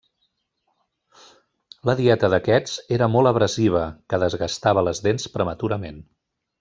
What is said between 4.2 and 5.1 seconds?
desgastava les